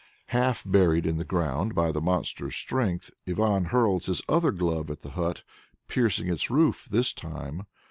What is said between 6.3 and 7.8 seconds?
roof this time.